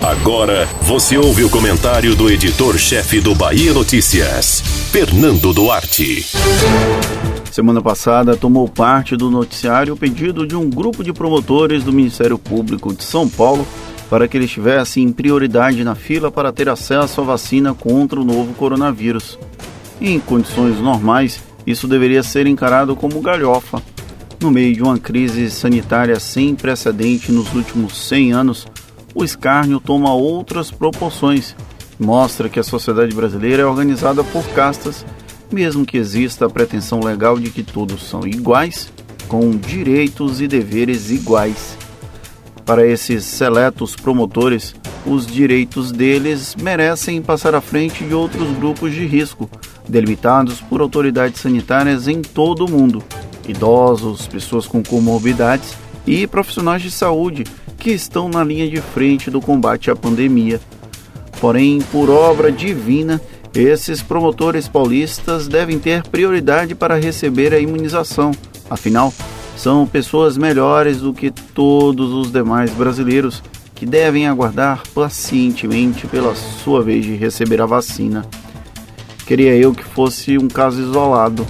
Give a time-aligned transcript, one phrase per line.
[0.00, 6.24] Agora você ouve o comentário do editor-chefe do Bahia Notícias, Fernando Duarte.
[7.50, 12.38] Semana passada tomou parte do noticiário o pedido de um grupo de promotores do Ministério
[12.38, 13.66] Público de São Paulo
[14.08, 18.54] para que eles tivessem prioridade na fila para ter acesso à vacina contra o novo
[18.54, 19.38] coronavírus.
[20.00, 23.82] Em condições normais, isso deveria ser encarado como galhofa.
[24.40, 28.66] No meio de uma crise sanitária sem precedente nos últimos 100 anos,
[29.14, 31.56] o escárnio toma outras proporções.
[31.98, 35.04] Mostra que a sociedade brasileira é organizada por castas
[35.52, 38.92] mesmo que exista a pretensão legal de que todos são iguais,
[39.28, 41.76] com direitos e deveres iguais.
[42.64, 49.06] Para esses seletos promotores, os direitos deles merecem passar à frente de outros grupos de
[49.06, 49.50] risco,
[49.88, 53.02] delimitados por autoridades sanitárias em todo o mundo,
[53.48, 55.74] idosos, pessoas com comorbidades
[56.10, 57.44] e profissionais de saúde
[57.78, 60.60] que estão na linha de frente do combate à pandemia.
[61.40, 63.20] Porém, por obra divina,
[63.54, 68.32] esses promotores paulistas devem ter prioridade para receber a imunização,
[68.68, 69.14] afinal,
[69.56, 73.40] são pessoas melhores do que todos os demais brasileiros
[73.74, 78.26] que devem aguardar pacientemente pela sua vez de receber a vacina.
[79.26, 81.46] Queria eu que fosse um caso isolado.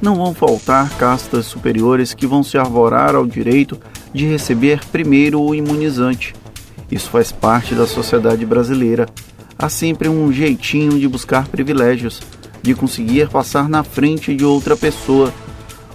[0.00, 3.78] Não vão faltar castas superiores que vão se arvorar ao direito
[4.12, 6.34] de receber primeiro o imunizante.
[6.90, 9.06] Isso faz parte da sociedade brasileira
[9.62, 12.22] há sempre um jeitinho de buscar privilégios,
[12.62, 15.32] de conseguir passar na frente de outra pessoa.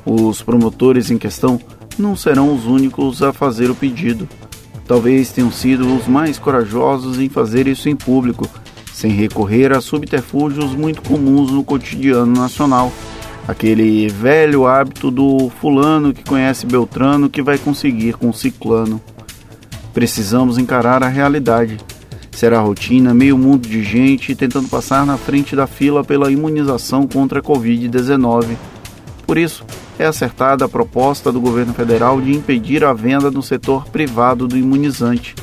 [0.06, 1.60] Os promotores em questão
[1.98, 4.30] não serão os únicos a fazer o pedido.
[4.88, 8.48] Talvez tenham sido os mais corajosos em fazer isso em público,
[8.94, 12.94] sem recorrer a subterfúgios muito comuns no cotidiano nacional.
[13.48, 19.02] Aquele velho hábito do fulano que conhece Beltrano que vai conseguir com Ciclano.
[19.94, 21.78] Precisamos encarar a realidade
[22.36, 27.40] Será rotina meio mundo de gente tentando passar na frente da fila pela imunização contra
[27.40, 28.58] a Covid-19.
[29.26, 29.66] Por isso,
[29.98, 34.58] é acertada a proposta do governo federal de impedir a venda no setor privado do
[34.58, 35.34] imunizante.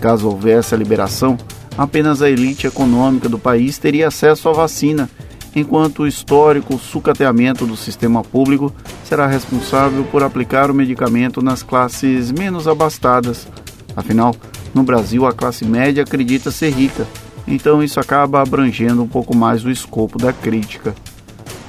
[0.00, 1.36] Caso houvesse a liberação,
[1.76, 5.10] apenas a elite econômica do país teria acesso à vacina,
[5.54, 8.72] enquanto o histórico sucateamento do sistema público
[9.04, 13.48] será responsável por aplicar o medicamento nas classes menos abastadas.
[13.96, 14.34] Afinal,
[14.74, 17.06] no Brasil, a classe média acredita ser rica,
[17.46, 20.94] então isso acaba abrangendo um pouco mais o escopo da crítica.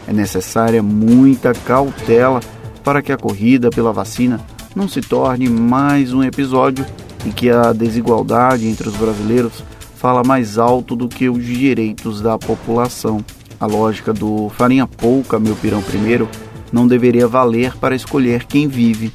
[0.07, 2.39] É necessária muita cautela
[2.83, 4.39] para que a corrida pela vacina
[4.75, 6.85] não se torne mais um episódio
[7.25, 9.63] em que a desigualdade entre os brasileiros
[10.01, 13.23] fala mais alto do que os direitos da população.
[13.59, 16.27] A lógica do farinha pouca, meu pirão primeiro,
[16.73, 19.13] não deveria valer para escolher quem vive.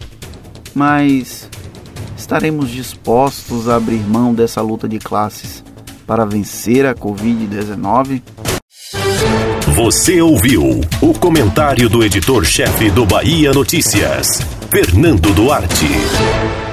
[0.72, 1.50] Mas
[2.16, 5.64] estaremos dispostos a abrir mão dessa luta de classes
[6.06, 8.22] para vencer a Covid-19?
[9.74, 16.65] Você ouviu o comentário do editor-chefe do Bahia Notícias, Fernando Duarte.